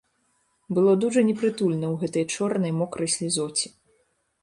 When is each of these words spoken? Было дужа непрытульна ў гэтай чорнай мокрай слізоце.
Было 0.77 0.91
дужа 1.01 1.21
непрытульна 1.27 1.85
ў 1.93 2.07
гэтай 2.07 2.25
чорнай 2.41 2.71
мокрай 2.81 3.09
слізоце. 3.19 3.67